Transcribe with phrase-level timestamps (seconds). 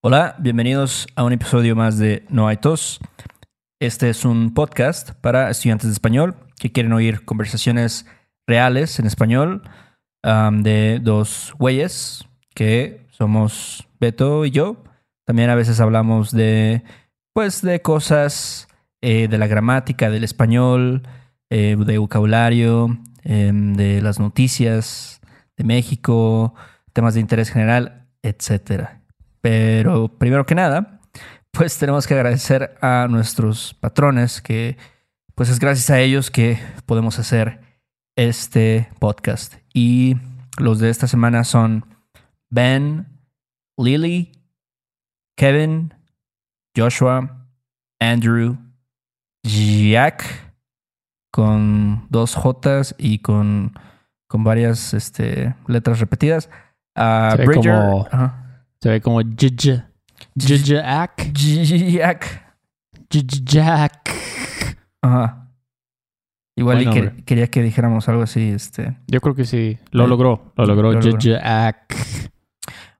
[0.00, 3.00] Hola, bienvenidos a un episodio más de No hay tos.
[3.80, 8.06] Este es un podcast para estudiantes de español que quieren oír conversaciones
[8.46, 9.62] reales en español
[10.22, 12.24] um, de dos güeyes
[12.54, 14.84] que somos Beto y yo.
[15.24, 16.84] También a veces hablamos de,
[17.32, 18.68] pues, de cosas
[19.00, 21.02] eh, de la gramática del español,
[21.50, 25.20] eh, de vocabulario, em, de las noticias
[25.56, 26.54] de México,
[26.92, 28.97] temas de interés general, etcétera.
[29.40, 31.00] Pero primero que nada,
[31.50, 34.76] pues tenemos que agradecer a nuestros patrones, que
[35.34, 37.60] pues es gracias a ellos que podemos hacer
[38.16, 39.54] este podcast.
[39.72, 40.16] Y
[40.58, 41.84] los de esta semana son
[42.50, 43.06] Ben,
[43.76, 44.32] Lily,
[45.36, 45.94] Kevin,
[46.76, 47.46] Joshua,
[48.00, 48.56] Andrew,
[49.44, 50.24] Jack,
[51.32, 53.72] con dos Jotas y con,
[54.28, 56.50] con varias este, letras repetidas.
[56.96, 58.47] Uh, Bridger, como-.
[58.82, 59.84] Se ve como J
[60.34, 61.32] Jack.
[61.32, 62.56] Jack.
[63.10, 64.10] Jack.
[65.02, 65.44] Ajá.
[66.56, 68.96] Igual y Buen que- quería que dijéramos algo así, este.
[69.06, 69.78] Yo creo que sí.
[69.92, 70.52] Lo Eh, logró.
[70.56, 70.92] Lo logró.
[70.92, 71.18] lo logró.
[71.18, 71.94] Jack.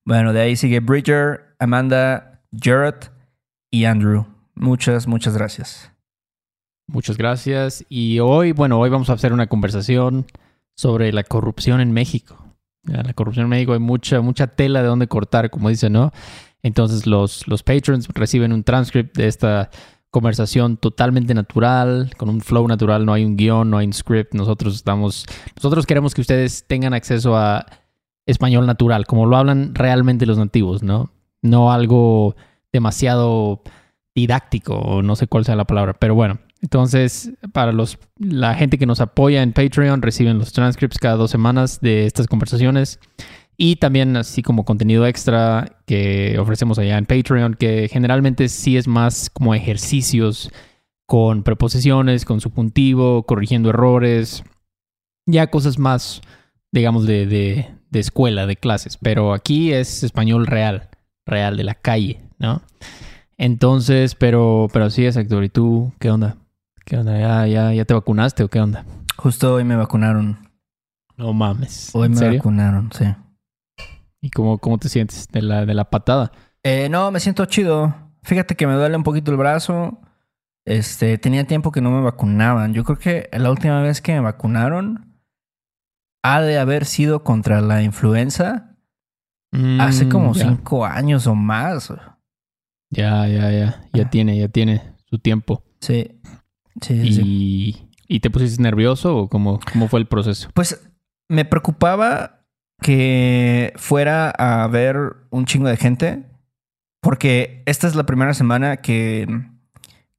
[0.04, 3.10] Bueno, de ahí sigue Bridger, Amanda, Jarrett
[3.70, 4.26] y Andrew.
[4.54, 5.92] Muchas, muchas gracias.
[6.88, 7.84] Muchas gracias.
[7.88, 10.26] Y hoy, bueno, hoy vamos a hacer una conversación
[10.76, 12.47] sobre la corrupción en México.
[12.84, 16.12] La corrupción en México hay mucha, mucha tela de donde cortar, como dicen, ¿no?
[16.62, 19.70] Entonces los, los patrons reciben un transcript de esta
[20.10, 24.34] conversación totalmente natural, con un flow natural, no hay un guion, no hay un script.
[24.34, 27.66] Nosotros estamos, nosotros queremos que ustedes tengan acceso a
[28.26, 31.12] español natural, como lo hablan realmente los nativos, ¿no?
[31.42, 32.36] No algo
[32.72, 33.62] demasiado
[34.14, 36.38] didáctico, o no sé cuál sea la palabra, pero bueno.
[36.60, 41.30] Entonces, para los, la gente que nos apoya en Patreon, reciben los transcripts cada dos
[41.30, 42.98] semanas de estas conversaciones.
[43.56, 48.86] Y también así como contenido extra que ofrecemos allá en Patreon, que generalmente sí es
[48.86, 50.50] más como ejercicios
[51.06, 54.44] con preposiciones, con subjuntivo, corrigiendo errores,
[55.26, 56.20] ya cosas más,
[56.70, 58.96] digamos, de, de, de escuela, de clases.
[58.96, 60.88] Pero aquí es español real,
[61.26, 62.62] real, de la calle, ¿no?
[63.38, 65.42] Entonces, pero, pero sí, exacto.
[65.42, 66.36] ¿Y tú qué onda?
[66.88, 67.18] ¿Qué onda?
[67.18, 68.86] ¿Ya, ya, ya te vacunaste o qué onda?
[69.18, 70.38] Justo hoy me vacunaron.
[71.18, 71.90] No mames.
[71.94, 72.38] Hoy ¿En me serio?
[72.38, 73.04] vacunaron, sí.
[74.22, 76.32] ¿Y cómo, cómo te sientes de la, de la patada?
[76.62, 77.94] Eh, no, me siento chido.
[78.22, 80.00] Fíjate que me duele un poquito el brazo.
[80.64, 82.72] Este, tenía tiempo que no me vacunaban.
[82.72, 85.20] Yo creo que la última vez que me vacunaron
[86.24, 88.76] ha de haber sido contra la influenza
[89.78, 90.44] hace Mm, como ya.
[90.48, 91.92] cinco años o más.
[92.90, 93.82] Ya, ya, ya.
[93.92, 94.10] Ya Ah.
[94.10, 95.64] tiene, ya tiene su tiempo.
[95.80, 96.20] Sí.
[96.80, 97.22] Sí, sí.
[97.24, 100.48] ¿Y, ¿y te pusiste nervioso o cómo, cómo fue el proceso?
[100.54, 100.80] Pues
[101.28, 102.44] me preocupaba
[102.80, 106.24] que fuera a ver un chingo de gente,
[107.00, 109.26] porque esta es la primera semana que,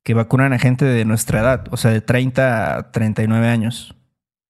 [0.04, 3.96] que vacunan a gente de nuestra edad, o sea, de 30 a 39 años,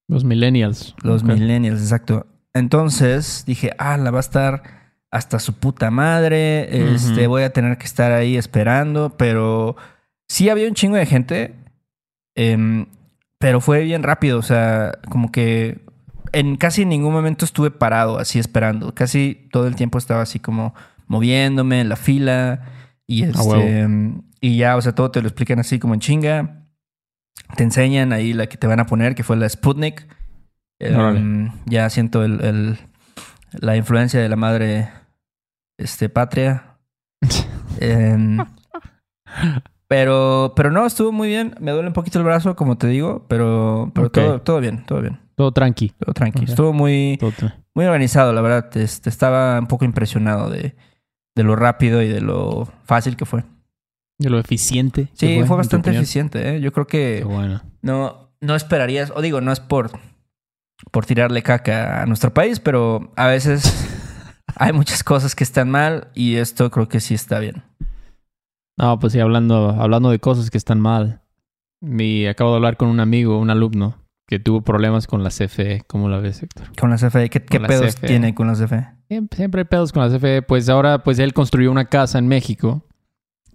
[0.08, 0.94] Los millennials.
[1.02, 2.26] los millennials, exacto.
[2.52, 4.62] Entonces dije, ah, la va a estar
[5.12, 9.76] hasta su puta madre, este, voy a tener que estar ahí esperando, pero
[10.28, 11.54] sí había un chingo de gente,
[12.40, 12.86] em,
[13.38, 15.80] pero fue bien rápido, o sea, como que
[16.32, 20.74] en casi ningún momento estuve parado así esperando, casi todo el tiempo estaba así como
[21.06, 22.60] moviéndome en la fila
[23.06, 24.22] y A este, huevo.
[24.40, 26.56] y ya, o sea, todo te lo explican así como en chinga.
[27.56, 30.06] Te enseñan ahí la que te van a poner, que fue la Sputnik.
[30.78, 32.78] Em, ya siento el, el-
[33.60, 34.88] la influencia de la madre
[35.78, 36.76] este, patria.
[37.80, 38.38] Em,
[39.90, 41.56] pero, pero no, estuvo muy bien.
[41.58, 45.00] Me duele un poquito el brazo, como te digo, pero, pero todo, todo bien, todo
[45.00, 45.18] bien.
[45.34, 45.88] Todo tranqui.
[45.98, 46.44] Todo tranqui.
[46.44, 47.18] Estuvo muy,
[47.74, 48.76] muy organizado, la verdad.
[48.76, 50.76] Este, estaba un poco impresionado de,
[51.34, 53.42] de lo rápido y de lo fácil que fue.
[54.16, 55.08] De lo eficiente.
[55.14, 56.54] Sí, fue bastante eficiente.
[56.54, 56.60] ¿eh?
[56.60, 57.60] Yo creo que bueno.
[57.82, 59.90] no, no esperarías, o digo, no es por,
[60.92, 63.88] por tirarle caca a nuestro país, pero a veces
[64.54, 67.64] hay muchas cosas que están mal y esto creo que sí está bien.
[68.80, 71.20] No, pues sí, hablando, hablando de cosas que están mal.
[71.82, 73.96] Mi, acabo de hablar con un amigo, un alumno,
[74.26, 75.82] que tuvo problemas con la CFE.
[75.86, 76.68] ¿Cómo la ves, Héctor?
[76.78, 78.06] Con la CFE, ¿qué, qué la pedos CFE.
[78.06, 78.86] tiene con la CFE?
[79.08, 80.42] Siempre, siempre hay pedos con la CFE.
[80.42, 82.84] Pues ahora, pues él construyó una casa en México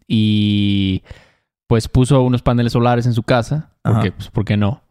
[0.08, 1.04] y
[1.68, 3.72] pues puso unos paneles solares en su casa.
[3.84, 4.16] Porque, Ajá.
[4.18, 4.84] pues, ¿por qué no?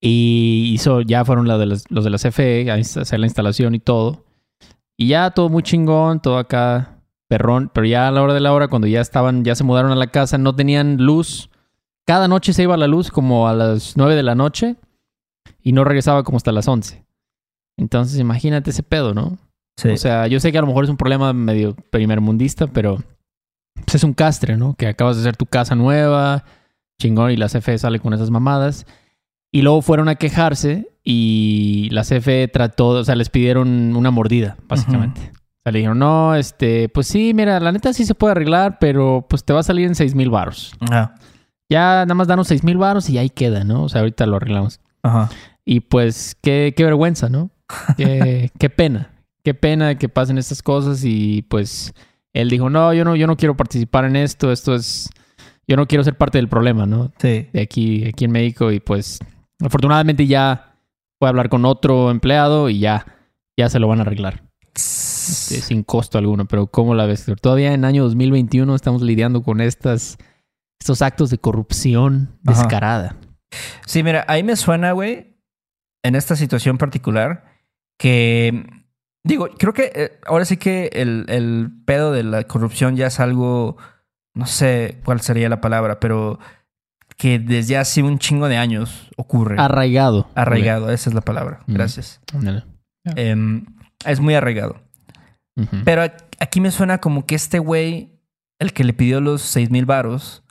[0.00, 3.74] Y hizo, ya fueron la de las- los de la CFE a hacer la instalación
[3.74, 4.24] y todo.
[4.96, 6.91] Y ya todo muy chingón, todo acá
[7.32, 7.70] perrón.
[7.72, 9.96] Pero ya a la hora de la hora, cuando ya estaban, ya se mudaron a
[9.96, 11.48] la casa, no tenían luz.
[12.06, 14.76] Cada noche se iba la luz como a las 9 de la noche
[15.62, 17.06] y no regresaba como hasta las 11.
[17.78, 19.38] Entonces imagínate ese pedo, ¿no?
[19.78, 19.88] Sí.
[19.88, 22.98] O sea, yo sé que a lo mejor es un problema medio primermundista, pero
[23.76, 24.74] pues, es un castre, ¿no?
[24.74, 26.44] Que acabas de hacer tu casa nueva,
[27.00, 28.84] chingón, y la CFE sale con esas mamadas.
[29.50, 34.58] Y luego fueron a quejarse y la CFE trató, o sea, les pidieron una mordida,
[34.68, 35.32] básicamente.
[35.62, 38.78] O sea, le dijeron, no, este, pues sí, mira, la neta sí se puede arreglar,
[38.80, 40.72] pero pues te va a salir en seis mil baros.
[40.90, 41.14] Ah,
[41.70, 43.84] Ya nada más danos seis mil baros y ahí queda, ¿no?
[43.84, 44.80] O sea, ahorita lo arreglamos.
[45.02, 45.28] ajá.
[45.64, 47.50] Y pues, qué, qué vergüenza, ¿no?
[47.96, 49.10] Qué, qué pena.
[49.44, 51.94] Qué pena que pasen estas cosas y pues
[52.32, 55.08] él dijo, no, yo no, yo no quiero participar en esto, esto es,
[55.68, 57.12] yo no quiero ser parte del problema, ¿no?
[57.18, 57.48] Sí.
[57.52, 59.20] De aquí, aquí en México y pues
[59.64, 60.74] afortunadamente ya
[61.20, 63.06] puede hablar con otro empleado y ya,
[63.56, 64.42] ya se lo van a arreglar
[65.28, 66.46] este, sin costo alguno.
[66.46, 67.26] Pero ¿cómo la ves?
[67.40, 70.18] Todavía en año 2021 estamos lidiando con estas,
[70.80, 72.60] estos actos de corrupción Ajá.
[72.60, 73.16] descarada.
[73.86, 75.36] Sí, mira, ahí me suena, güey,
[76.02, 77.44] en esta situación particular,
[77.98, 78.64] que
[79.24, 83.20] digo, creo que eh, ahora sí que el, el pedo de la corrupción ya es
[83.20, 83.76] algo,
[84.34, 86.38] no sé cuál sería la palabra, pero
[87.16, 89.56] que desde hace un chingo de años ocurre.
[89.58, 90.28] Arraigado.
[90.34, 91.60] arraigado, esa es la palabra.
[91.66, 91.74] Mm.
[91.74, 92.20] Gracias.
[93.16, 93.64] Em,
[94.04, 94.80] es muy arraigado.
[95.84, 96.02] Pero
[96.40, 98.18] aquí me suena como que este güey,
[98.58, 100.42] el que le pidió los seis mil varos,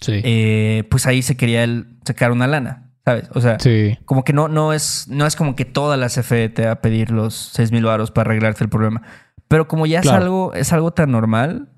[0.00, 0.20] Sí.
[0.24, 3.28] eh, pues ahí se quería él sacar una lana, ¿sabes?
[3.34, 3.96] O sea, sí.
[4.04, 6.80] como que no, no, es, no es como que toda la CFE te va a
[6.82, 9.02] pedir los 6 mil baros para arreglarte el problema.
[9.48, 10.16] Pero como ya Claro.
[10.18, 11.68] es algo, es algo tan normal,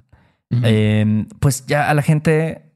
[0.63, 2.73] eh, pues ya a la gente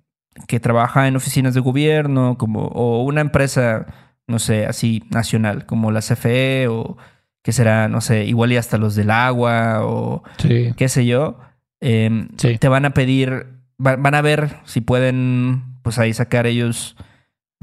[0.46, 3.86] que trabaja en oficinas de gobierno, como, o una empresa,
[4.26, 6.96] no sé, así nacional, como la CFE, o
[7.42, 10.72] que será, no sé, igual y hasta los del agua, o sí.
[10.76, 11.38] qué sé yo,
[11.80, 12.58] eh, Sí.
[12.58, 13.46] te van a pedir,
[13.84, 16.96] va- van a ver si pueden, pues ahí sacar ellos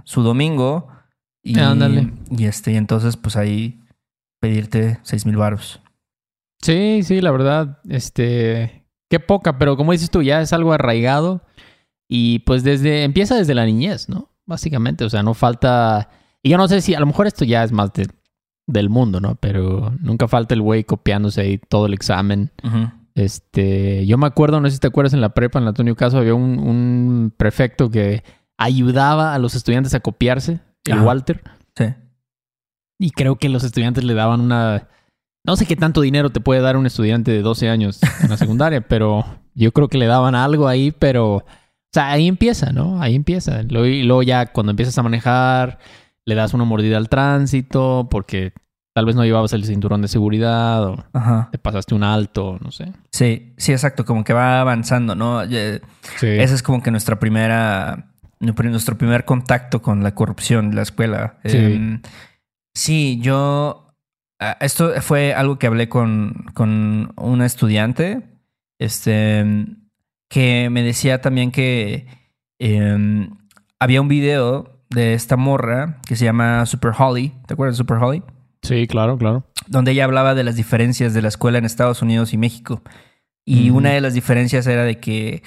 [0.03, 0.87] su domingo
[1.43, 2.11] y, Ándale.
[2.31, 3.79] y este, y entonces pues ahí
[4.39, 5.81] pedirte seis mil baros.
[6.61, 11.41] Sí, sí, la verdad, este, qué poca, pero como dices tú, ya es algo arraigado
[12.09, 14.31] y pues desde, empieza desde la niñez, ¿no?
[14.45, 16.09] Básicamente, o sea, no falta,
[16.41, 18.07] y yo no sé si, a lo mejor esto ya es más de-
[18.67, 19.35] del mundo, ¿no?
[19.35, 22.51] Pero nunca falta el güey copiándose ahí todo el examen.
[23.15, 26.19] Este, yo me acuerdo, no sé si te acuerdas en la prepa, en Antonio Caso,
[26.19, 28.23] había un, un prefecto que
[28.57, 30.99] ayudaba a los estudiantes a copiarse, el.
[30.99, 31.41] Walter.
[31.75, 31.85] Sí.
[32.99, 34.87] Y creo que los estudiantes le daban una...
[35.45, 38.37] No sé qué tanto dinero te puede dar un estudiante de 12 años en la
[38.37, 41.35] secundaria, pero yo creo que le daban algo ahí, pero...
[41.37, 43.01] O sea, ahí empieza, ¿no?
[43.01, 43.63] Ahí empieza.
[43.63, 45.79] Luego, y luego ya cuando empiezas a manejar,
[46.27, 48.51] le das una mordida al tránsito porque
[48.93, 51.47] tal vez no llevabas el cinturón de seguridad o Ajá.
[51.51, 52.91] te pasaste un alto, no sé.
[53.11, 55.41] Sí, sí, exacto, como que va avanzando, ¿no?
[55.45, 56.27] Sí.
[56.27, 61.37] Ese es como que nuestra primera, nuestro primer contacto con la corrupción en la escuela.
[61.45, 61.57] Sí.
[61.57, 62.01] Em,
[62.73, 63.93] sí, yo,
[64.41, 68.23] ah, esto fue algo que hablé con, con una estudiante,
[68.79, 69.45] este,
[70.29, 72.05] que me decía también que
[72.59, 73.29] em,
[73.79, 77.33] había un video de esta morra que se llama Super Holly.
[77.45, 78.23] ¿Te acuerdas de Super Holly?
[78.61, 79.45] Sí, claro, claro.
[79.67, 82.81] donde ella hablaba de las diferencias de la escuela en Estados Unidos y México.
[83.45, 85.41] Y una de las diferencias era de que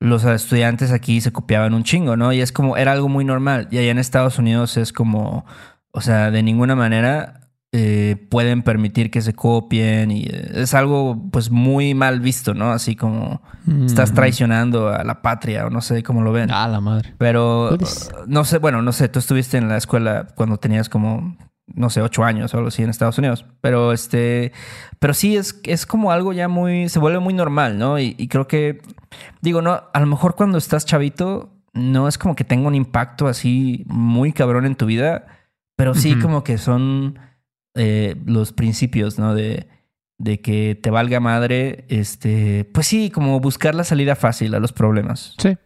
[0.00, 2.32] los estudiantes aquí se copiaban un chingo, ¿no?
[2.32, 3.68] Y es como, era algo muy normal.
[3.70, 5.46] Y allá en Estados Unidos es como,
[5.92, 7.43] o sea, de ninguna manera
[7.76, 12.70] eh, pueden permitir que se copien y eh, es algo pues muy mal visto, ¿no?
[12.70, 13.42] Así como
[13.84, 14.14] estás Mm.
[14.14, 16.50] traicionando a la patria o no sé cómo lo ven.
[16.52, 17.14] Ah, la madre.
[17.18, 20.88] Pero Pues- uh, no sé, bueno, no sé, tú estuviste en la escuela cuando tenías
[20.88, 23.44] como, no sé, ocho años o algo así en Estados Unidos.
[23.60, 24.52] Pero este,
[25.00, 27.98] pero sí es, es como algo ya muy, se vuelve muy normal, ¿no?
[27.98, 28.82] Y, y creo que,
[29.42, 33.26] digo, no, a lo mejor cuando estás chavito, no es como que tenga un impacto
[33.26, 35.24] así muy cabrón en tu vida,
[35.76, 37.18] pero sí como que son
[37.74, 39.34] eh, los principios, ¿no?
[39.34, 39.68] De,
[40.18, 44.72] de que te valga madre, este, pues sí, como buscar la salida fácil a los
[44.72, 45.34] problemas.
[45.38, 45.56] Sí.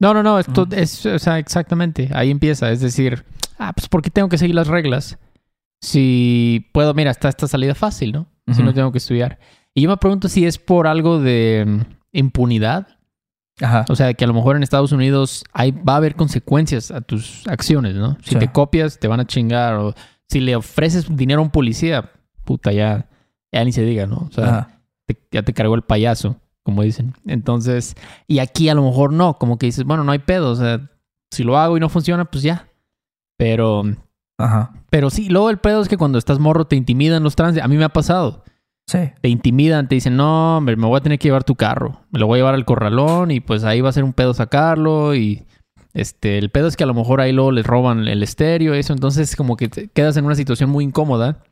[0.00, 3.24] No, no, no, esto es, o sea, exactamente, ahí empieza, es decir,
[3.58, 5.18] ah, pues ¿por qué tengo que seguir las reglas?
[5.80, 8.26] Si puedo, mira, está esta salida fácil, ¿no?
[8.52, 9.38] Si no tengo que estudiar.
[9.74, 11.80] Y yo me pregunto si es por algo de mm,
[12.12, 12.88] impunidad,
[13.60, 13.84] Ajá.
[13.88, 17.00] o sea, que a lo mejor en Estados Unidos hay, va a haber consecuencias a
[17.02, 18.16] tus acciones, ¿no?
[18.22, 18.36] Si Sí.
[18.38, 19.94] te copias, te van a chingar, o
[20.28, 22.10] si le ofreces dinero a un policía,
[22.44, 23.08] puta, ya,
[23.52, 24.26] ya ni se diga, ¿no?
[24.28, 27.14] O sea, te- ya te cargó el payaso, como dicen.
[27.26, 30.56] Entonces, y aquí a lo mejor no, como que dices, bueno, no hay pedo, o
[30.56, 30.90] sea,
[31.30, 32.68] si lo hago y no funciona, pues ya.
[33.36, 33.82] Pero,
[34.38, 34.72] Ajá.
[34.90, 37.64] pero sí, luego el pedo es que cuando estás morro te intimidan los tránsitos.
[37.64, 38.44] A mí me ha pasado.
[38.86, 38.98] Sí.
[39.20, 42.00] Te intimidan, te dicen, no, hombre, me voy a tener que llevar tu carro.
[42.10, 44.32] Me lo voy a llevar al corralón y pues ahí va a ser un pedo
[44.34, 45.44] sacarlo y...
[45.98, 48.92] Este, el pedo es que a lo mejor ahí luego les roban el estéreo eso,
[48.92, 51.42] entonces como que te quedas en una situación muy incómoda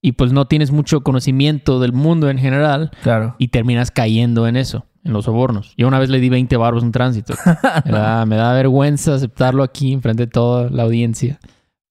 [0.00, 3.34] y pues no tienes mucho conocimiento del mundo en general Claro.
[3.38, 5.74] y terminas cayendo en eso, en los sobornos.
[5.76, 7.34] Yo una vez le di 20 baros en tránsito.
[7.84, 11.40] me, da, me da vergüenza aceptarlo aquí enfrente de toda la audiencia.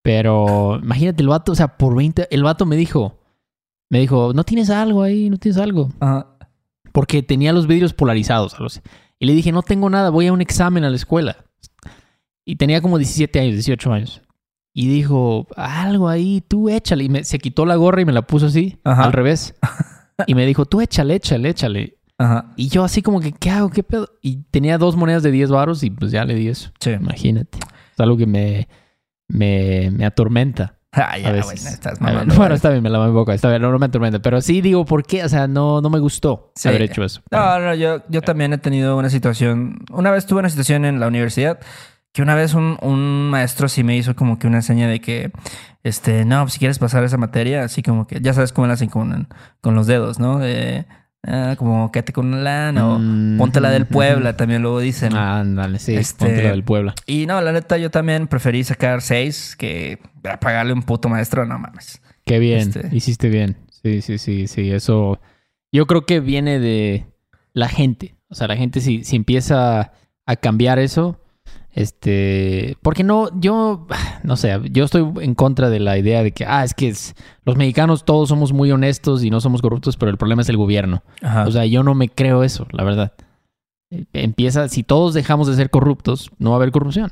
[0.01, 3.19] Pero imagínate el vato, o sea, por 20, el vato me dijo,
[3.89, 5.89] me dijo, no tienes algo ahí, no tienes algo.
[5.99, 6.27] Ajá.
[6.93, 8.55] Porque tenía los vidrios polarizados.
[8.61, 8.79] así.
[9.19, 11.37] Y le dije, no tengo nada, voy a un examen a la escuela.
[12.45, 14.21] Y tenía como 17 años, 18 años.
[14.73, 17.05] Y dijo, algo ahí, tú échale.
[17.05, 19.03] Y me, se quitó la gorra y me la puso así, Ajá.
[19.03, 19.55] al revés.
[20.27, 21.97] Y me dijo, tú échale, échale, échale.
[22.17, 22.53] Ajá.
[22.55, 23.69] Y yo así como que, ¿qué hago?
[23.69, 24.07] ¿Qué pedo?
[24.21, 26.71] Y tenía dos monedas de 10 varos y pues ya le di eso.
[26.79, 26.91] Sí.
[26.91, 27.57] Imagínate.
[27.57, 28.69] Es algo que me,
[29.27, 30.77] me, me atormenta.
[30.97, 32.35] Ah, ya, a bueno, estás ver, mamando.
[32.35, 33.33] bueno, está bien, me la boca.
[33.33, 34.19] Está bien, no, no me atormenta.
[34.21, 35.25] Pero sí digo, ¿por qué?
[35.25, 36.69] O sea, no, no me gustó Sí.
[36.69, 37.21] haber hecho eso.
[37.31, 39.79] No, no, yo, yo también he tenido una situación.
[39.91, 41.59] Una vez tuve una situación en la universidad
[42.15, 45.31] que una vez un, un maestro sí me hizo como que una seña de que,
[45.83, 48.73] este, no, pues, si quieres pasar esa materia, así como que, ya sabes cómo la
[48.75, 49.27] hacen con,
[49.59, 50.39] con los dedos, ¿no?
[50.39, 50.85] De,
[51.27, 53.85] ah, como quédate con una lana o Mm, ponte la del.
[53.85, 55.13] Puebla, también luego dicen.
[55.13, 56.95] Ándale, sí, Este- ponte la del Puebla.
[57.05, 59.99] Y no, la neta, yo también preferí sacar seis que
[60.39, 62.01] pagarle un puto maestro, no mames.
[62.25, 63.57] Qué bien, este- hiciste bien.
[63.83, 64.71] Sí, sí, sí, sí.
[64.71, 65.19] Eso
[65.73, 67.07] yo creo que viene de
[67.51, 68.15] la gente.
[68.29, 69.91] O sea, la gente si, si empieza
[70.25, 71.19] a cambiar eso,
[71.75, 73.85] este, porque no, yo,
[74.23, 77.15] no sé, yo estoy en contra de la idea de que, ah, es que es-
[77.43, 80.57] los mexicanos todos somos muy honestos y no somos corruptos, pero el problema es el
[80.57, 81.03] gobierno.
[81.21, 81.45] Ajá.
[81.45, 83.13] O sea, yo no me creo eso, la verdad.
[83.91, 87.11] Eh, Empieza, si todos dejamos de ser corruptos, no va a haber corrupción.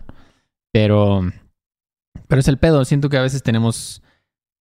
[0.72, 1.22] Pero,
[2.28, 2.84] pero es el pedo.
[2.86, 4.02] Siento que a veces tenemos,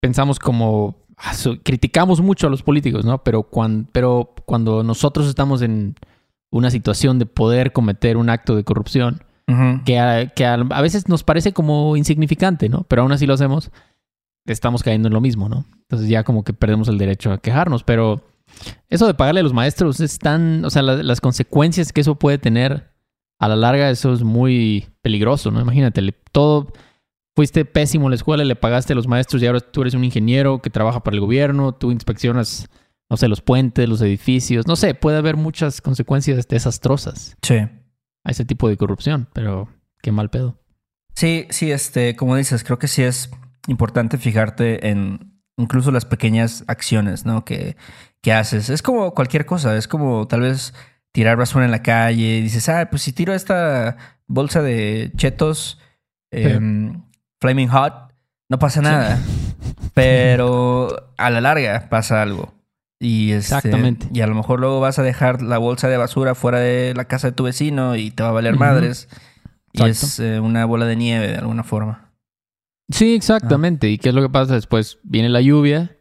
[0.02, 1.32] pensamos como, ah,
[1.62, 3.22] criticamos mucho a los políticos, ¿no?
[3.24, 5.94] Pero cuando, pero cuando nosotros estamos en
[6.50, 9.22] una situación de poder cometer un acto de corrupción,
[9.84, 12.84] Que, a, que a, a veces nos parece como insignificante, ¿no?
[12.84, 13.70] Pero aún así lo hacemos,
[14.46, 15.66] estamos cayendo en lo mismo, ¿no?
[15.82, 18.24] Entonces ya como que perdemos el derecho a quejarnos, pero
[18.88, 22.14] eso de pagarle a los maestros es tan, o sea, la- las consecuencias que eso
[22.16, 22.90] puede tener
[23.38, 25.60] a la larga, eso es muy peligroso, ¿no?
[25.60, 26.72] Imagínate, le- todo,
[27.36, 30.04] fuiste pésimo en la escuela, le pagaste a los maestros y ahora tú eres un
[30.04, 32.68] ingeniero que trabaja para el gobierno, tú inspeccionas,
[33.10, 37.56] no sé, los puentes, los edificios, no sé, puede haber muchas consecuencias desastrosas Sí.
[38.24, 39.68] A ese tipo de corrupción, pero
[40.02, 40.58] qué mal pedo.
[41.14, 43.30] Sí, sí, este, como dices, creo que sí es
[43.66, 47.44] importante fijarte en incluso las pequeñas acciones, ¿no?
[47.44, 47.76] Que,
[48.22, 48.70] que haces.
[48.70, 50.72] Es como cualquier cosa, es como tal vez
[51.12, 55.78] tirar basura en la calle y dices, ah, pues si tiro esta bolsa de chetos
[56.30, 57.02] em,
[57.40, 58.12] Flaming Hot,
[58.48, 59.18] no pasa nada.
[59.94, 62.54] Pero a la larga pasa algo.
[63.02, 64.06] Y este, Exactamente.
[64.14, 67.06] Y a lo mejor luego vas a dejar la bolsa de basura fuera de la
[67.06, 69.08] casa de tu vecino y te va a valer madres.
[69.72, 72.12] Y es eh, una bola de nieve de alguna forma.
[72.90, 73.88] Sí, exactamente.
[73.88, 75.00] ¿Y qué es lo que pasa después?
[75.02, 75.98] Viene la lluvia,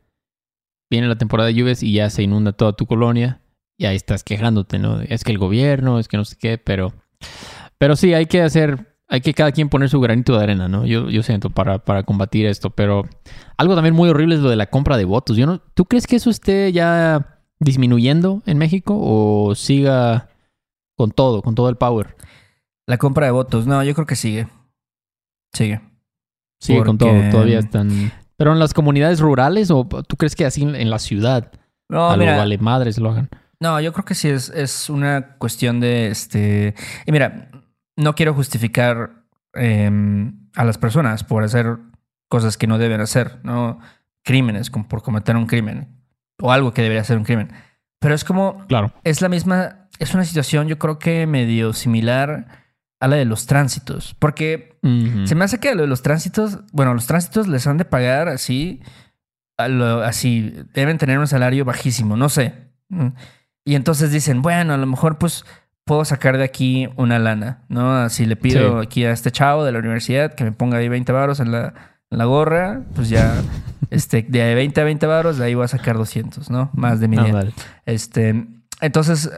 [0.92, 3.42] viene la temporada de lluvias y ya se inunda toda tu colonia
[3.78, 5.02] y ahí estás quejándote, ¿no?
[5.02, 6.94] Es que el gobierno, es que no sé qué, pero,
[7.80, 10.86] pero sí, hay que hacer, hay que cada quien poner su granito de arena, ¿no?
[10.86, 13.04] Yo, yo siento para, para combatir esto, pero
[13.58, 15.36] algo también muy horrible es lo de la compra de votos.
[15.36, 20.30] Yo no, ¿Tú crees que eso esté ya disminuyendo en México o siga
[20.96, 22.16] con todo, con todo el power?
[22.88, 24.48] La compra de votos, no, yo creo que sigue.
[25.52, 25.82] Sigue.
[26.62, 28.14] Sigue con todo, todavía están...
[28.38, 31.52] Pero en las comunidades rurales o tú crees que así en la ciudad
[31.90, 33.30] No, a lo mira, vale madres lo hagan?
[33.60, 36.74] no, yo creo que sí es, es una cuestión de este.
[37.06, 37.51] Y mira,
[38.02, 41.78] no quiero justificar em, a las personas por hacer
[42.30, 43.80] cosas que no deben hacer, ¿no?
[44.24, 45.88] Crímenes, como por cometer un crimen.
[46.42, 47.52] O algo que debería ser un crimen.
[48.00, 48.94] Pero es como Claro.
[49.04, 52.48] es la misma, es una situación yo creo que medio similar
[53.00, 54.78] a la de los tránsitos, porque
[55.26, 57.86] se me hace que a lo de los tránsitos, bueno, los tránsitos les han de
[57.86, 58.82] pagar así,
[59.58, 62.54] a lo- así, deben tener un salario bajísimo, no sé.
[62.90, 63.08] Mm.
[63.66, 65.46] Y entonces dicen, bueno, a lo mejor pues
[65.92, 67.94] puedo sacar de aquí una lana, ¿no?
[67.98, 68.88] Así le pido Sí.
[68.88, 71.74] aquí a este chavo de la universidad que me ponga ahí 20 varos en la,
[72.10, 73.34] en la gorra, pues ya,
[73.90, 76.70] este, de 20 a 20 varos, de ahí voy a sacar 200, ¿no?
[76.74, 77.52] Más de mi Ah, vale.
[77.86, 78.48] Este,
[78.80, 79.30] entonces,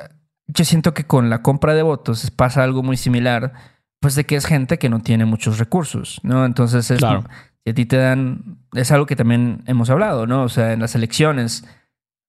[0.45, 3.53] yo siento que con la compra de votos pasa algo muy similar,
[3.99, 6.45] pues de que es gente que no tiene muchos recursos, ¿no?
[6.45, 7.23] Entonces, es, Claro.
[7.63, 10.43] si a ti te dan, es algo que también hemos hablado, ¿no?
[10.43, 11.65] O sea, en las elecciones,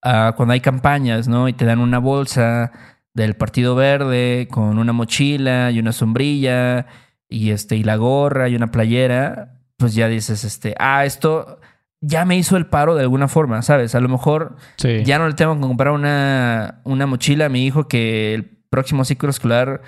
[0.03, 1.47] ah, cuando hay campañas, ¿no?
[1.47, 2.73] Y te dan una bolsa
[3.15, 6.87] del Partido Verde con una mochila y una sombrilla
[7.29, 11.61] y este y la gorra y una playera, pues ya dices, este, ah, esto
[12.01, 13.95] ya me hizo el paro de alguna forma, ¿sabes?
[13.95, 15.05] A lo mejor Sí.
[15.05, 19.05] ya no le tengo que comprar una, una mochila a mi hijo que el próximo
[19.05, 19.81] ciclo escolar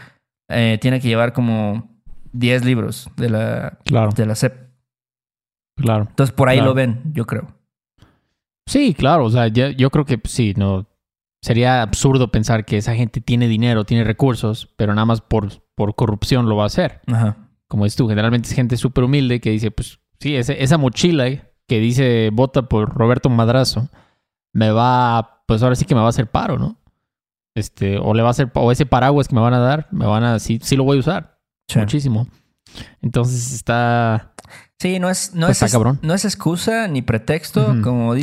[0.49, 1.91] eh, tiene que llevar como
[2.33, 4.55] 10 libros de la, Claro, de la SEP.
[5.77, 6.07] claro.
[6.09, 6.71] Entonces por ahí Claro.
[6.71, 7.49] lo ven, yo creo.
[8.67, 10.87] Sí, claro, o sea, ya- yo creo que sí, no.
[11.43, 15.95] Sería absurdo pensar que esa gente tiene dinero, tiene recursos, pero nada más por, por
[15.95, 17.01] corrupción lo va a hacer.
[17.07, 17.37] Ajá.
[17.69, 21.27] Como es tú, generalmente es gente súper humilde que dice, pues sí, ese- esa mochila
[21.69, 23.89] que dice vota por Roberto Madrazo,
[24.53, 26.79] me va, pues ahora sí que me va a hacer paro, ¿no?
[27.55, 30.07] Este, o le va a hacer, o ese paraguas que me van a dar, me
[30.07, 31.39] van a, sí, sí lo voy a usar,
[31.69, 31.79] Sí.
[31.79, 32.29] muchísimo.
[33.03, 34.33] Entonces está,
[34.79, 35.99] Sí, no es, no, Pues es, está cabrón.
[36.03, 38.21] no es excusa ni pretexto, como sí.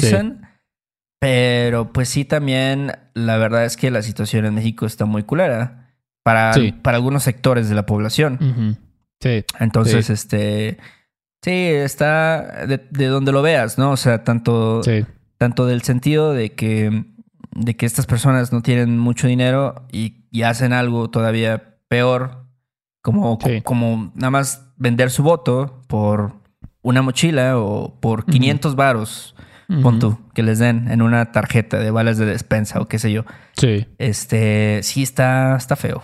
[1.24, 5.96] Pero pues sí, también la verdad es que la situación en México está muy culera
[6.22, 6.74] para, Sí.
[6.74, 8.78] para algunos sectores de la población.
[9.22, 10.14] sí, Entonces, Sí.
[10.14, 10.78] este,
[11.42, 13.92] sí, está de, de donde lo veas, ¿no?
[13.92, 15.06] O sea, tanto, sí,
[15.38, 17.06] tanto del sentido de que,
[17.56, 22.44] de que estas personas no tienen mucho dinero y, y hacen algo todavía peor,
[23.02, 23.62] como, Sí.
[23.62, 26.34] como nada más vender su voto por
[26.82, 29.36] una mochila o por 500 varos,
[30.34, 33.24] que les den en una tarjeta de balas de despensa o qué sé yo.
[33.58, 33.86] sí.
[33.98, 36.02] Este, sí está, está feo.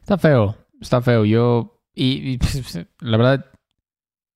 [0.00, 1.24] Está feo, está feo.
[1.24, 3.46] Yo, y, y, pues, la verdad,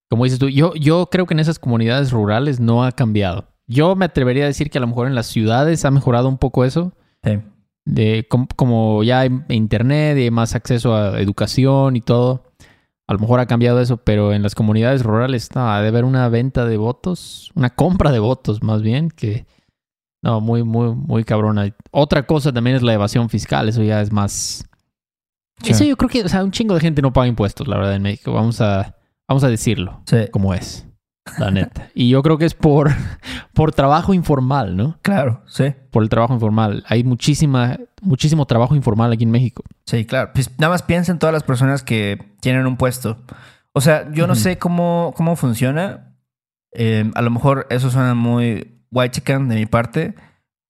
[0.08, 3.48] como dices tú, yo, yo creo que en esas comunidades rurales no ha cambiado.
[3.66, 6.38] Yo me atrevería a decir que a lo mejor en las ciudades ha mejorado un
[6.38, 6.92] poco eso,
[7.24, 7.38] Sí.
[7.84, 12.51] de com- como ya hay internet y hay más acceso a educación y todo.
[13.12, 16.06] A lo mejor ha cambiado eso, pero en las comunidades rurales no, ha de haber
[16.06, 19.44] una venta de votos, una compra de votos más bien, que
[20.22, 21.76] no, muy, muy, muy cabrona.
[21.90, 24.64] Otra cosa también es la evasión fiscal, eso ya es más...
[25.62, 25.72] Sí.
[25.72, 27.96] Eso yo creo que, o sea, un chingo de gente no paga impuestos, la verdad,
[27.96, 28.32] en México.
[28.32, 28.96] Vamos a,
[29.28, 30.88] vamos a decirlo Sí, como es,
[31.38, 31.88] la neta.
[31.94, 32.90] Y yo creo que es por,
[33.54, 34.98] por trabajo informal, ¿no?
[35.02, 35.74] claro, sí.
[35.90, 36.84] Por el trabajo informal.
[36.88, 39.62] Hay muchísima, muchísimo trabajo informal aquí en México.
[39.86, 40.30] Sí, claro.
[40.34, 43.18] Pues nada más piensa en todas las personas que tienen un puesto.
[43.72, 46.14] O sea, yo no sé cómo, cómo funciona.
[46.72, 50.14] Eh, a lo mejor eso suena muy white chicken de mi parte,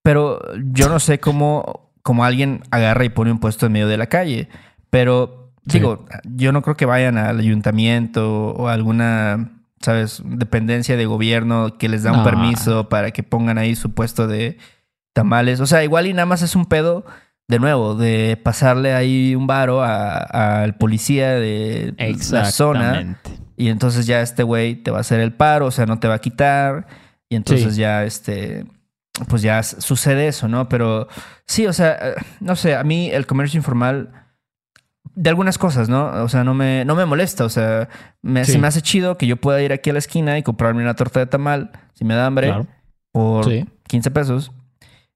[0.03, 0.41] pero
[0.73, 4.07] yo no sé cómo, cómo alguien agarra y pone un puesto en medio de la
[4.09, 4.49] calle.
[4.91, 5.79] Pero Sí.
[5.79, 11.77] digo, yo no creo que vayan al ayuntamiento o a alguna, ¿sabes?, dependencia de gobierno
[11.79, 12.25] que les da un No.
[12.25, 14.59] permiso para que pongan ahí su puesto de
[15.13, 15.61] tamales.
[15.61, 17.05] O sea, igual y nada más es un pedo
[17.49, 21.95] de nuevo, de pasarle ahí un varo a- al policía de
[22.31, 23.21] la zona.
[23.57, 26.09] Y entonces ya este güey te va a hacer el paro, o sea, no te
[26.09, 26.87] va a quitar.
[27.29, 27.81] Y entonces Sí.
[27.81, 28.65] ya, este,
[29.29, 30.69] pues ya sucede eso, ¿no?
[30.69, 31.09] Pero
[31.47, 34.11] sí, o sea, eh, no sé, a mí el comercio informal,
[35.15, 36.07] de algunas cosas, ¿no?
[36.25, 37.89] O sea, no me, no me molesta, o sea,
[38.23, 38.53] me, Sí.
[38.53, 40.95] se me hace chido que yo pueda ir aquí a la esquina y comprarme una
[40.95, 42.67] torta de tamal, si me da hambre, Claro.
[43.13, 43.67] por Sí.
[43.89, 44.53] 15 pesos.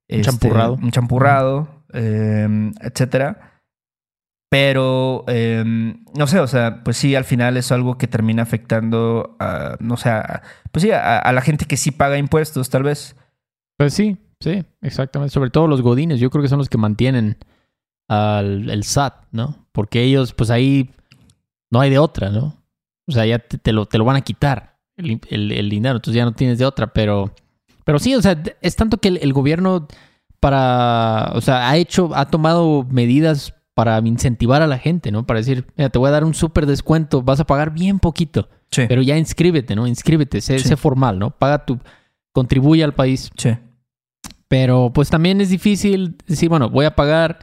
[0.07, 0.73] Este, champurrado.
[0.81, 3.59] Un champurrado, eh, etcétera.
[4.49, 5.63] Pero, eh,
[6.17, 9.97] no sé, o sea, pues sí, al final es algo que termina afectando a, no
[9.97, 13.17] sé, a- pues sí, a, a la gente que sí paga impuestos, tal vez.
[13.77, 15.33] Pues sí, sí, exactamente.
[15.33, 17.37] Sobre todo los godines, yo creo que son los que mantienen
[18.09, 19.66] al el SAT, ¿no?
[19.77, 20.89] Porque ellos, pues ahí
[21.69, 22.55] no hay de otra, ¿no?
[23.07, 25.97] O sea, ya te, te lo, te lo van a quitar el, el- el dinero,
[25.97, 27.31] entonces ya no tienes de otra, pero,
[27.85, 29.87] pero sí, o sea, es tanto que el, el gobierno
[30.39, 35.27] para, o sea, ha hecho, ha tomado medidas para incentivar a la gente, ¿no?
[35.27, 38.49] Para decir, mira, te voy a dar un súper descuento, vas a pagar bien poquito,
[38.71, 38.85] Sí.
[38.87, 39.85] pero ya inscríbete, ¿no?
[39.85, 40.67] Inscríbete, sé, Sí.
[40.69, 41.29] sé formal, ¿no?
[41.31, 41.79] Paga tu,
[42.33, 43.29] contribuye al país.
[43.37, 43.51] sí.
[44.49, 47.39] Pero pues también es difícil decir, bueno, voy a pagar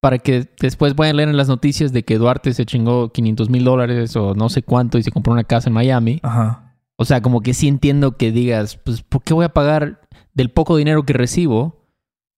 [0.00, 3.50] para que después vayan a leer en las noticias de que Duarte se chingó 500
[3.50, 6.20] mil dólares o no sé cuánto y se compró una casa en Miami.
[6.22, 6.74] Ajá.
[6.96, 10.00] O sea, como que sí entiendo que digas, pues, ¿por qué voy a pagar
[10.34, 11.84] del poco dinero que recibo?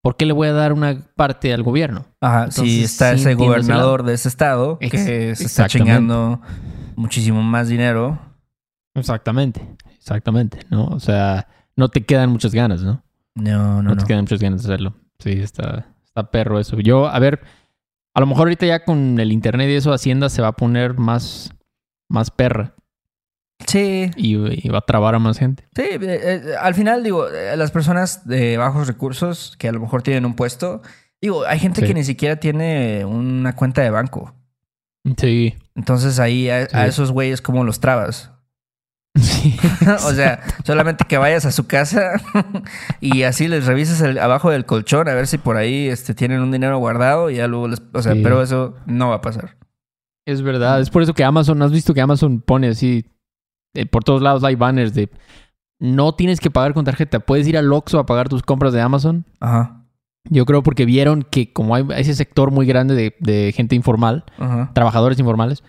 [0.03, 2.07] ¿Por qué le voy a dar una parte al gobierno?
[2.21, 2.51] Ajá.
[2.51, 6.41] si está sí ese gobernador de ese estado que se está chingando
[6.97, 8.19] muchísimo más dinero.
[8.95, 10.85] Exactamente, exactamente, ¿no?
[10.87, 13.03] O sea, no te quedan muchas ganas, ¿no?
[13.35, 13.43] No,
[13.77, 13.97] no, No, no.
[13.97, 14.95] te quedan muchas ganas de hacerlo.
[15.19, 16.79] Sí, está, está perro eso.
[16.81, 17.41] Yo, a ver,
[18.15, 20.95] a lo mejor ahorita ya con el internet y eso, Hacienda se va a poner
[20.99, 21.53] más,
[22.11, 22.75] más perra
[23.67, 25.69] Sí, y, y va a trabar a más gente.
[25.75, 29.81] Sí, eh, eh, al final digo, eh, las personas de bajos recursos que a lo
[29.81, 30.81] mejor tienen un puesto,
[31.21, 31.87] digo, hay gente Sí.
[31.89, 34.33] que ni siquiera tiene una cuenta de banco.
[35.17, 35.55] Sí.
[35.75, 38.31] Entonces ahí a, a esos güeyes como los trabas.
[39.23, 39.57] Sí.
[40.07, 42.13] o sea, solamente que vayas a su casa
[43.01, 46.41] y así les revisas el, abajo del colchón a ver si por ahí este, tienen
[46.41, 47.83] un dinero guardado y ya luego les...
[47.93, 48.21] O sea, Sí.
[48.23, 49.57] pero eso no va a pasar.
[50.27, 50.81] Es verdad.
[50.81, 53.07] Es por eso que Amazon, ¿has visto que Amazon pone así,
[53.75, 55.09] eh, por todos lados hay banners de
[55.81, 58.81] no tienes que pagar con tarjeta, puedes ir al Oxxo a pagar tus compras de
[58.81, 59.25] Amazon?
[59.41, 59.85] Ajá,
[60.29, 64.25] Yo creo porque vieron que como hay ese sector muy grande de, de gente informal,
[64.39, 65.63] ajá, trabajadores informales,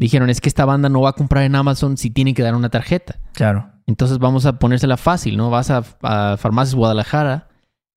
[0.00, 2.54] dijeron es que esta banda no va a comprar en Amazon si tiene que dar
[2.54, 3.16] una tarjeta.
[3.34, 3.70] claro.
[3.86, 5.50] Entonces vamos a ponérsela fácil, ¿no?
[5.50, 7.48] Vas a, a Farmacias Guadalajara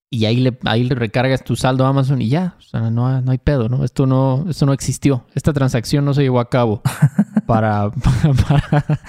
[0.09, 2.55] y ahí le, ahí le recargas tu saldo a Amazon y ya.
[2.57, 3.83] O sea, no, no hay pedo, ¿no?
[3.83, 5.25] Esto no, esto no existió.
[5.35, 6.81] Esta transacción no se llevó a cabo
[7.45, 7.91] para,
[8.47, 8.99] para,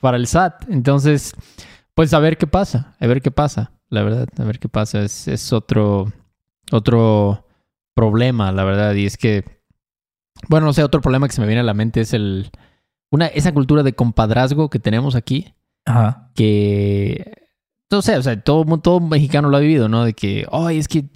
[0.00, 0.68] para el SAT.
[0.68, 1.34] Entonces,
[1.94, 5.00] pues a ver qué pasa, a ver qué pasa, la verdad, a ver qué pasa.
[5.00, 6.12] Es, es otro,
[6.72, 7.46] otro
[7.94, 8.94] problema, la verdad.
[8.94, 9.44] Y es que,
[10.48, 12.50] bueno, no sé, otro problema que se me viene a la mente es el,
[13.10, 15.54] una, esa cultura de compadrazgo que tenemos aquí,
[15.84, 16.30] Ajá.
[16.34, 17.48] que,
[17.90, 20.04] no sé, o sea, todo, todo mexicano lo ha vivido, ¿no?
[20.04, 21.06] De que, ay, es que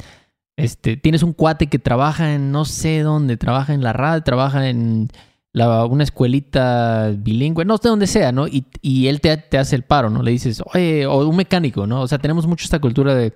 [0.57, 4.69] este, tienes un cuate que trabaja en no sé dónde, trabaja en la radio, trabaja
[4.69, 5.09] en
[5.53, 8.49] la, una escuelita bilingüe, no sé dónde sea, ¿no?
[8.49, 10.23] Y, y él te, te, hace el paro, ¿no?
[10.23, 12.03] Le dices, oye, o un mecánico, ¿no?
[12.03, 13.35] O sea, tenemos mucho esta cultura de,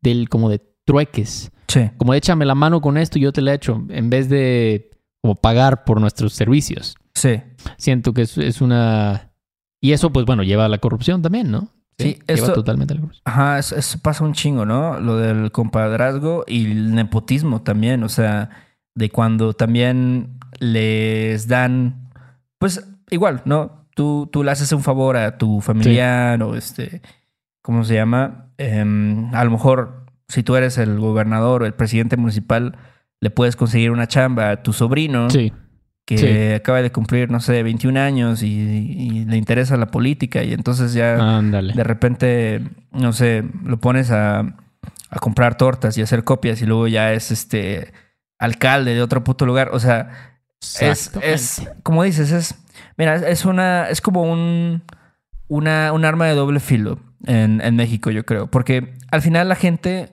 [0.00, 1.50] del, como de trueques.
[1.68, 1.90] Sí.
[1.96, 4.90] Como échame la mano con esto y yo te la echo, en vez de
[5.24, 6.96] como pagar por nuestros servicios.
[7.14, 7.40] Sí.
[7.78, 9.30] Siento que es, es una...
[9.80, 11.70] Y eso, pues bueno, lleva a la corrupción también, ¿no?
[11.98, 13.22] Sí, lleva esto- totalmente a la corrupción.
[13.24, 15.00] Ajá, eso, eso pasa un chingo, ¿no?
[15.00, 18.50] Lo del compadrazgo y el nepotismo también, o sea,
[18.94, 22.10] de cuando también les dan,
[22.58, 23.86] pues igual, ¿no?
[23.94, 27.00] Tú, tú le haces un favor a tu familiar o este,
[27.62, 28.50] ¿cómo se llama?
[28.58, 32.76] Em, a lo mejor si tú eres el gobernador o el presidente municipal,
[33.24, 35.50] le puedes conseguir una chamba a tu sobrino Sí,
[36.04, 36.54] que sí.
[36.54, 40.92] acaba de cumplir, no sé, 21 años y, y le interesa la política y entonces
[40.92, 41.72] ya ándale.
[41.72, 42.60] de repente,
[42.92, 47.30] no sé, lo pones a, a comprar tortas y hacer copias y luego ya es
[47.30, 47.92] este
[48.38, 49.70] alcalde de otro puto lugar.
[49.72, 50.10] O sea,
[50.80, 52.54] es, es como dices, es,
[52.98, 54.82] mira, es- es una, es como un,
[55.48, 59.54] una, un arma de doble filo en, en México, yo creo, porque al final la
[59.56, 60.10] gente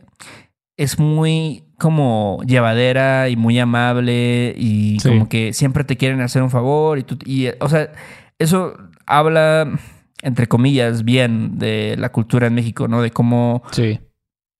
[0.81, 5.09] es muy como llevadera y muy amable y Sí.
[5.09, 7.91] como que siempre te quieren hacer un favor y tú, y, o sea,
[8.39, 8.73] eso
[9.05, 9.67] habla
[10.23, 13.01] entre comillas bien de la cultura en México, ¿no?
[13.01, 13.99] De cómo Sí,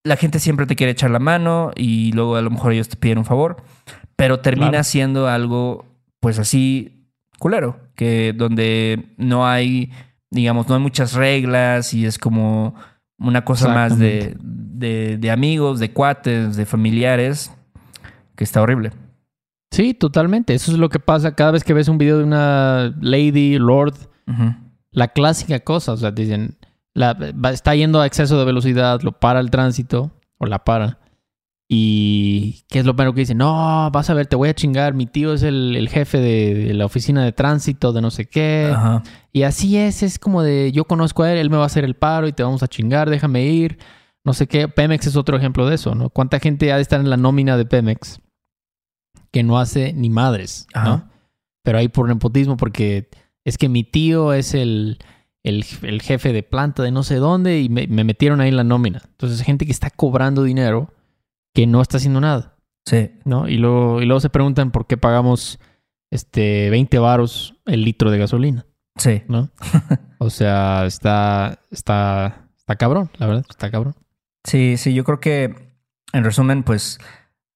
[0.04, 2.98] la gente siempre te quiere echar la mano y luego a lo mejor ellos te
[2.98, 3.58] piden un favor,
[4.16, 4.84] pero termina Claro.
[4.84, 5.86] siendo algo
[6.20, 7.08] pues así
[7.40, 9.92] culero, que donde no hay,
[10.32, 12.74] digamos, no hay muchas reglas y es como
[13.22, 17.52] una cosa más de, de, de amigos, de cuates, de familiares,
[18.36, 18.92] que está horrible.
[19.72, 20.54] sí, totalmente.
[20.54, 23.96] Eso es lo que pasa cada vez que ves un video de una lady, lord,
[24.92, 26.58] la clásica cosa, o sea, dicen,
[26.94, 30.98] la, va- está yendo a exceso de velocidad, lo para el tránsito, o la para.
[31.74, 33.34] Y ¿qué es lo primero que dice?
[33.34, 36.54] No, vas a ver, te voy a chingar, mi tío es el, el jefe de,
[36.54, 38.70] de la oficina de tránsito, de no sé qué.
[38.76, 39.04] Ajá.
[39.32, 41.86] Y así es, es como de, yo conozco a él, él me va a hacer
[41.86, 43.80] el paro y te vamos a chingar, déjame ir.
[44.26, 46.10] No sé qué, Pemex es otro ejemplo de eso, ¿no?
[46.10, 48.20] ¿Cuánta gente ha de estar en la nómina de Pemex
[49.32, 51.10] que no hace ni madres, ¿no?
[51.64, 53.08] Pero ahí por nepotismo, porque
[53.46, 55.00] es que mi tío es el,
[55.42, 58.58] el, el jefe de planta de no sé dónde y me, me metieron ahí en
[58.58, 59.04] la nómina.
[59.06, 60.92] Entonces, gente que está cobrando dinero
[61.54, 63.12] que no está haciendo nada, Sí.
[63.26, 63.48] ¿no?
[63.48, 65.60] Y luego, y luego se preguntan por qué pagamos
[66.12, 68.66] este 20 varos el litro de gasolina,
[68.98, 69.24] Sí.
[69.28, 69.50] ¿no?
[70.20, 73.96] o sea, está, está, está cabrón, la verdad, está cabrón.
[74.44, 75.56] Sí, sí, yo creo que
[76.14, 77.00] en resumen, pues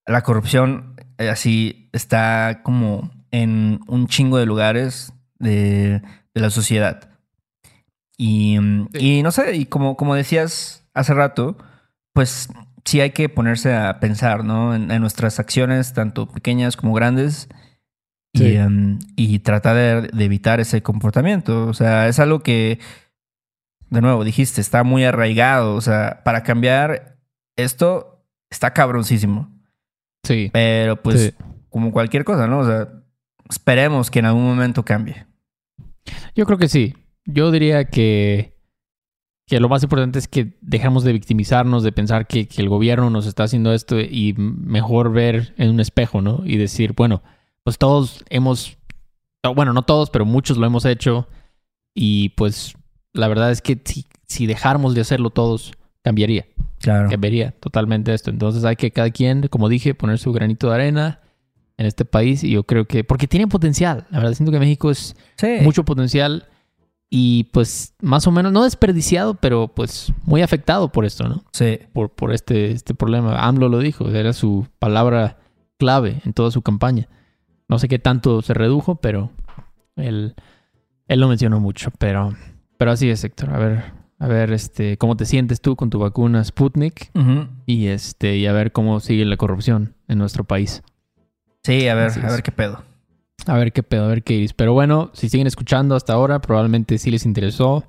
[0.06, 6.02] la corrupción eh, así está como en un chingo de lugares de,
[6.34, 7.10] de la sociedad.
[8.18, 8.58] Y,
[8.94, 9.18] Sí.
[9.18, 11.58] y no sé, y como, como decías hace rato,
[12.14, 12.48] pues
[12.86, 14.76] sí hay que ponerse a pensar, ¿no?
[14.76, 17.50] En, en nuestras acciones, tanto pequeñas como grandes,
[18.34, 18.56] y, Sí.
[18.58, 21.68] em, y tratar de, de evitar ese comportamiento.
[21.68, 22.80] O sea, es algo que,
[23.90, 25.76] de nuevo, dijiste, está muy arraigado.
[25.76, 27.18] O sea, para cambiar
[27.56, 29.50] esto está cabroncísimo.
[30.24, 30.50] Sí.
[30.54, 31.34] Pero pues, Sí.
[31.70, 32.60] como cualquier cosa, ¿no?
[32.60, 32.90] O sea,
[33.50, 35.26] esperemos que en algún momento cambie.
[36.36, 36.94] Yo creo que sí.
[37.26, 38.55] Yo diría que,
[39.48, 43.10] que lo más importante es que dejamos de victimizarnos, de pensar que, que el gobierno
[43.10, 46.42] nos está haciendo esto y mejor ver en un espejo, ¿no?
[46.46, 47.22] Y decir, bueno,
[47.64, 48.78] pues todos hemos,
[49.44, 51.28] no, bueno, no todos, pero muchos lo hemos hecho
[51.94, 52.74] y pues
[53.14, 56.46] la verdad es que si, si dejáramos de hacerlo todos, cambiaría,
[56.80, 57.10] Claro.
[57.10, 58.30] cambiaría totalmente esto.
[58.32, 61.22] Entonces hay que cada quien, como dije, poner su granito de arena
[61.78, 64.90] en este país y yo creo que, porque tiene potencial, la verdad siento que México
[64.92, 65.58] es Sí.
[65.62, 66.48] mucho potencial
[67.10, 71.44] y pues más o menos, no desperdiciado, pero pues muy afectado por esto, ¿no?
[71.54, 71.80] Sí.
[71.94, 73.46] Por, por este, este problema.
[73.48, 75.38] AMLO lo dijo, era su palabra
[75.78, 77.08] clave en toda su campaña.
[77.68, 79.32] No sé qué tanto se redujo, pero
[79.96, 80.36] él,
[81.08, 81.92] él lo mencionó mucho.
[81.98, 82.36] Pero,
[82.78, 83.52] pero así es, Héctor.
[83.54, 87.12] A ver, a ver este, cómo te sientes tú con tu vacuna Sputnik
[87.66, 90.84] y, este, y a ver cómo sigue la corrupción en nuestro país.
[91.64, 92.32] Sí, a ver, Así a es.
[92.34, 92.84] ver qué pedo.
[93.48, 94.54] A ver qué pedo, a ver qué iris.
[94.54, 97.84] Pero bueno, si siguen escuchando hasta ahora, probablemente sí les interesó.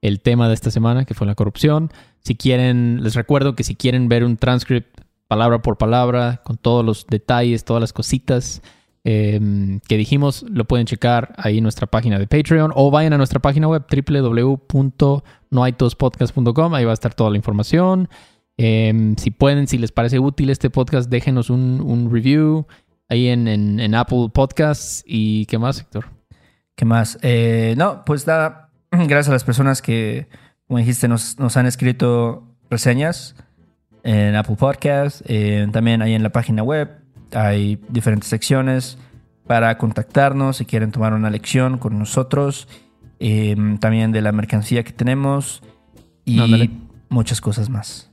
[0.00, 1.92] el tema de esta semana, que fue la corrupción.
[2.18, 6.84] Si quieren, les recuerdo que si quieren ver un transcript palabra por palabra, con todos
[6.84, 8.62] los detalles, todas las cositas
[9.04, 13.16] em, que dijimos, lo pueden checar ahí en nuestra página de Patreon o vayan a
[13.16, 16.74] nuestra página web www.noaitospodcast.com.
[16.74, 18.08] Ahí va a estar toda la información.
[18.58, 22.66] Em, si pueden, si les parece útil este podcast, déjenos un, review
[23.12, 25.04] ahí en, Apple Podcasts.
[25.06, 26.06] ¿Y qué más, Héctor?
[26.74, 27.18] ¿Qué más?
[27.22, 30.28] Eh, no, pues nada, gracias a las personas que,
[30.66, 33.36] como dijiste, nos, nos han escrito reseñas
[34.02, 37.02] en Apple Podcast, eh, también ahí en la página web
[37.34, 38.98] hay diferentes secciones
[39.46, 42.68] para contactarnos si quieren tomar una lección con nosotros,
[43.20, 45.62] eh, también de la mercancía que tenemos
[46.24, 46.70] y
[47.08, 48.11] muchas cosas más.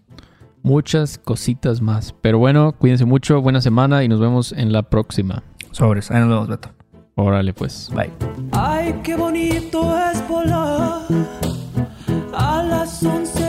[0.63, 2.13] Muchas cositas más.
[2.22, 5.43] Pero bueno, cuídense mucho, buena semana y nos vemos en la próxima.
[5.72, 6.69] Sobres, ahí nos vemos, Beto.
[7.15, 7.89] Órale, pues.
[7.93, 8.12] Bye.
[8.52, 11.02] Ay, qué bonito es volar
[12.34, 13.48] a las 11